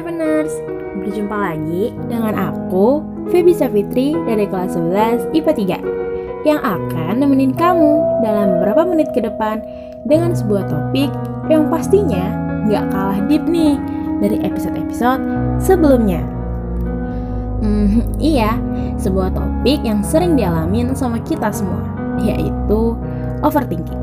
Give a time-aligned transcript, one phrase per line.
[0.00, 0.56] Seveners,
[0.96, 5.76] berjumpa lagi dengan aku, Feby Savitri dari kelas 11 IPA
[6.40, 9.60] 3 yang akan nemenin kamu dalam beberapa menit ke depan
[10.08, 11.12] dengan sebuah topik
[11.52, 12.32] yang pastinya
[12.64, 13.76] nggak kalah deep nih
[14.24, 15.20] dari episode-episode
[15.60, 16.24] sebelumnya.
[17.60, 18.56] Hmm, iya,
[18.96, 21.84] sebuah topik yang sering dialamin sama kita semua,
[22.24, 22.96] yaitu
[23.44, 24.00] overthinking.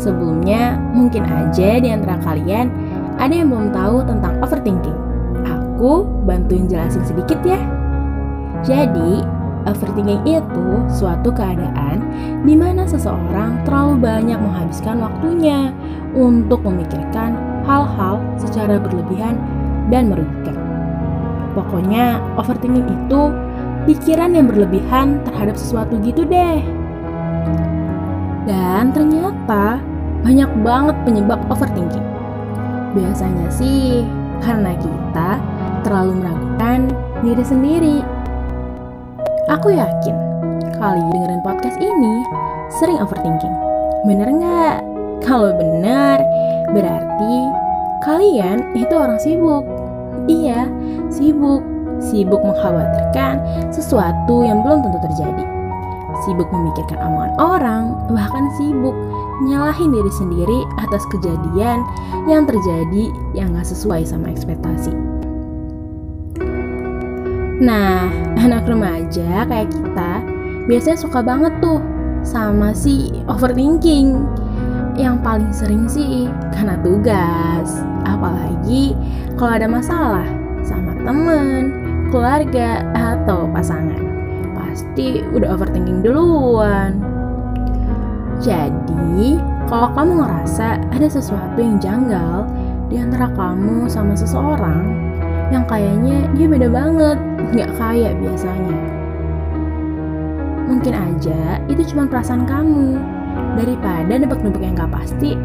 [0.00, 2.72] Sebelumnya, mungkin aja di antara kalian
[3.22, 4.98] ada yang belum tahu tentang overthinking.
[5.46, 7.62] Aku bantuin jelasin sedikit ya.
[8.66, 9.22] Jadi,
[9.62, 12.02] overthinking itu suatu keadaan
[12.42, 15.70] di mana seseorang terlalu banyak menghabiskan waktunya
[16.18, 19.38] untuk memikirkan hal-hal secara berlebihan
[19.86, 20.58] dan merugikan.
[21.54, 23.30] Pokoknya, overthinking itu
[23.86, 26.58] pikiran yang berlebihan terhadap sesuatu gitu deh.
[28.50, 29.78] Dan ternyata
[30.26, 32.11] banyak banget penyebab overthinking.
[32.92, 34.04] Biasanya sih
[34.44, 35.40] karena kita
[35.80, 36.92] terlalu meragukan
[37.24, 37.98] diri sendiri.
[39.48, 40.16] Aku yakin
[40.76, 42.14] kali dengerin podcast ini
[42.78, 43.54] sering overthinking.
[44.04, 44.76] Bener nggak?
[45.22, 46.18] Kalau benar,
[46.74, 47.36] berarti
[48.02, 49.64] kalian itu orang sibuk.
[50.26, 50.66] Iya,
[51.08, 51.62] sibuk.
[52.02, 53.38] Sibuk mengkhawatirkan
[53.70, 55.46] sesuatu yang belum tentu terjadi.
[56.26, 58.94] Sibuk memikirkan omongan orang, bahkan sibuk
[59.42, 61.82] nyalahin diri sendiri atas kejadian
[62.30, 64.94] yang terjadi yang gak sesuai sama ekspektasi.
[67.62, 68.10] Nah,
[68.42, 70.12] anak remaja kayak kita
[70.66, 71.78] biasanya suka banget tuh
[72.26, 74.18] sama si overthinking.
[74.98, 78.92] Yang paling sering sih karena tugas, apalagi
[79.40, 80.26] kalau ada masalah
[80.60, 81.72] sama temen,
[82.12, 84.02] keluarga, atau pasangan.
[84.52, 87.11] Pasti udah overthinking duluan.
[88.42, 89.38] Jadi,
[89.70, 92.50] kalau kamu ngerasa ada sesuatu yang janggal
[92.90, 94.82] di antara kamu sama seseorang
[95.54, 97.18] yang kayaknya dia beda banget,
[97.54, 98.76] nggak kayak biasanya.
[100.66, 102.98] Mungkin aja itu cuma perasaan kamu.
[103.32, 105.36] Daripada nebak-nebak yang gak pasti,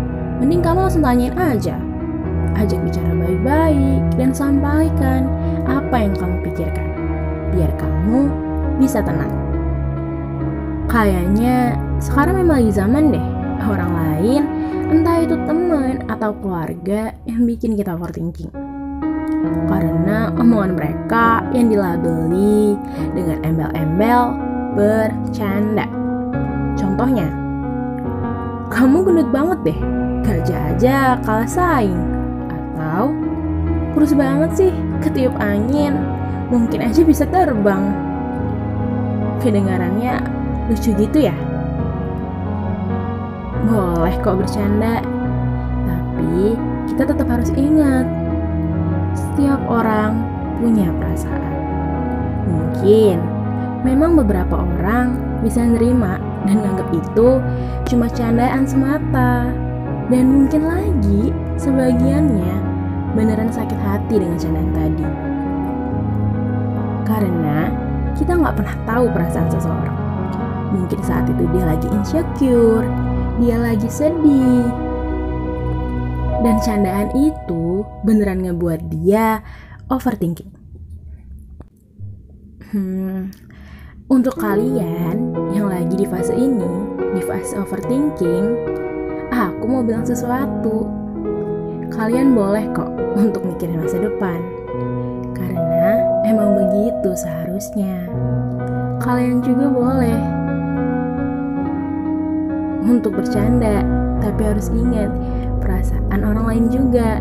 [0.43, 1.79] mending kamu langsung tanyain aja.
[2.57, 5.29] Ajak bicara baik-baik dan sampaikan
[5.69, 6.87] apa yang kamu pikirkan.
[7.53, 8.27] Biar kamu
[8.81, 9.46] bisa tenang.
[10.87, 13.27] Kayaknya sekarang memang lagi zaman deh
[13.67, 14.43] orang lain,
[14.87, 18.47] entah itu teman atau keluarga yang bikin kita overthinking.
[19.67, 22.79] Karena omongan mereka yang dilabeli
[23.11, 24.23] dengan embel-embel
[24.79, 25.85] bercanda.
[26.79, 27.27] Contohnya,
[28.71, 29.79] kamu gendut banget deh,
[30.23, 31.99] kerja aja kalah saing.
[32.47, 33.11] Atau,
[33.91, 34.71] kurus banget sih,
[35.03, 35.99] ketiup angin,
[36.47, 37.91] mungkin aja bisa terbang.
[39.43, 40.36] Kedengarannya
[40.67, 41.35] lucu gitu ya?
[43.67, 45.03] Boleh kok bercanda,
[45.83, 46.55] tapi
[46.91, 48.07] kita tetap harus ingat,
[49.11, 50.23] setiap orang
[50.59, 51.53] punya perasaan.
[52.47, 53.17] Mungkin
[53.83, 56.17] memang beberapa orang bisa nerima
[56.47, 57.43] dan nganggap itu
[57.87, 59.51] cuma candaan semata.
[60.07, 62.55] Dan mungkin lagi sebagiannya
[63.11, 65.07] beneran sakit hati dengan candaan tadi.
[67.03, 67.67] Karena
[68.15, 70.06] kita nggak pernah tahu perasaan seseorang.
[70.71, 72.87] Mungkin saat itu dia lagi insecure,
[73.39, 74.67] dia lagi sedih.
[76.43, 79.41] Dan candaan itu beneran ngebuat dia
[79.89, 80.51] overthinking.
[82.67, 83.31] Hmm,
[84.11, 86.71] untuk kalian yang lagi di fase ini,
[87.15, 88.45] di fase overthinking,
[89.31, 90.83] aku mau bilang sesuatu.
[91.87, 94.43] Kalian boleh kok untuk mikirin masa depan.
[95.31, 98.05] Karena emang begitu seharusnya.
[98.99, 100.36] Kalian juga boleh
[102.87, 103.83] untuk bercanda,
[104.23, 105.11] tapi harus ingat
[105.59, 107.19] perasaan orang lain juga.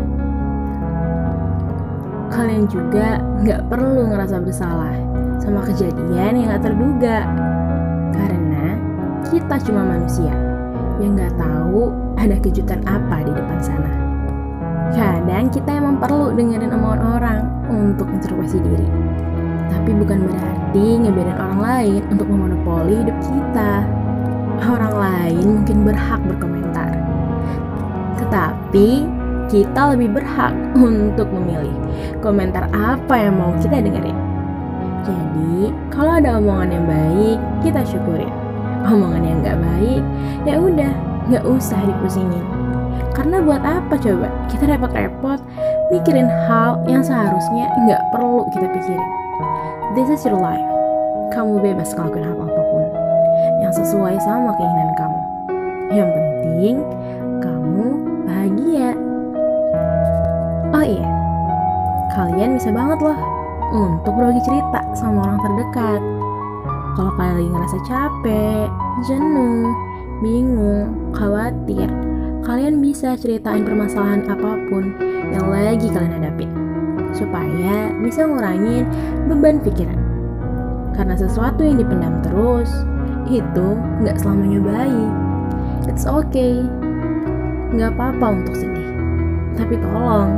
[2.31, 4.95] Kalian juga nggak perlu ngerasa bersalah
[5.43, 7.23] sama kejadian yang gak terduga,
[8.15, 8.75] karena
[9.27, 10.33] kita cuma manusia
[10.99, 13.91] yang nggak tahu ada kejutan apa di depan sana.
[14.91, 18.87] Kadang kita emang perlu dengerin omongan orang untuk introspeksi diri,
[19.71, 23.87] tapi bukan berarti ngebiarin orang lain untuk memonopoli hidup kita
[24.65, 26.89] orang lain mungkin berhak berkomentar.
[28.17, 28.89] Tetapi
[29.47, 31.73] kita lebih berhak untuk memilih
[32.19, 34.17] komentar apa yang mau kita dengerin.
[35.07, 38.33] Jadi, kalau ada omongan yang baik, kita syukurin.
[38.83, 40.03] Omongan yang gak baik,
[40.43, 40.91] ya udah,
[41.31, 42.43] gak usah dipusingin.
[43.15, 45.41] Karena buat apa coba kita repot-repot
[45.89, 49.11] mikirin hal yang seharusnya nggak perlu kita pikirin.
[49.97, 50.61] This is your life.
[51.33, 52.66] Kamu bebas ngelakuin apa-apapun
[53.67, 55.19] yang sesuai sama keinginan kamu.
[55.91, 56.75] Yang penting
[57.43, 57.87] kamu
[58.23, 58.89] bahagia.
[60.71, 61.09] Oh iya,
[62.15, 63.19] kalian bisa banget loh
[63.75, 66.01] untuk berbagi cerita sama orang terdekat.
[66.95, 68.67] Kalau kalian lagi ngerasa capek,
[69.03, 69.75] jenuh,
[70.23, 71.91] bingung, khawatir,
[72.47, 74.95] kalian bisa ceritain permasalahan apa pun
[75.35, 76.49] yang lagi kalian hadapin
[77.11, 78.87] supaya bisa ngurangin
[79.27, 79.99] beban pikiran.
[80.95, 82.71] Karena sesuatu yang dipendam terus
[83.27, 83.67] itu
[84.01, 85.11] nggak selamanya baik.
[85.91, 86.63] It's okay,
[87.75, 88.89] nggak apa-apa untuk sedih.
[89.59, 90.31] Tapi tolong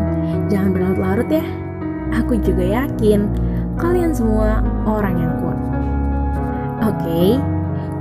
[0.50, 1.45] jangan berlarut-larut ya.
[2.24, 3.30] Aku juga yakin
[3.77, 5.59] kalian semua orang yang kuat.
[6.89, 7.30] Oke, okay,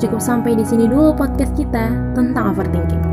[0.01, 3.05] cukup sampai di sini dulu podcast kita tentang overthinking.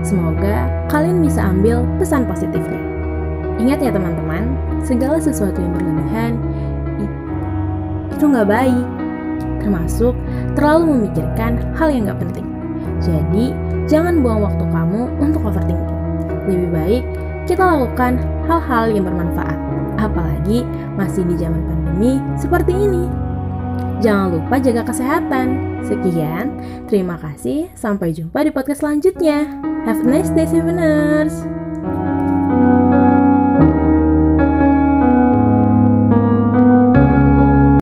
[0.00, 2.80] Semoga kalian bisa ambil pesan positifnya.
[3.60, 6.40] Ingat ya teman-teman, segala sesuatu yang berlebihan
[8.20, 8.99] itu nggak baik.
[9.60, 10.14] Termasuk
[10.56, 12.46] terlalu memikirkan hal yang nggak penting.
[13.00, 13.52] Jadi,
[13.88, 15.98] jangan buang waktu kamu untuk overthinking.
[16.48, 17.04] Lebih baik
[17.48, 19.58] kita lakukan hal-hal yang bermanfaat.
[20.00, 20.64] Apalagi
[20.96, 23.04] masih di zaman pandemi seperti ini.
[24.00, 25.46] Jangan lupa jaga kesehatan.
[25.84, 26.56] Sekian,
[26.88, 27.68] terima kasih.
[27.76, 29.44] Sampai jumpa di podcast selanjutnya.
[29.84, 31.44] Have a nice day, Seveners!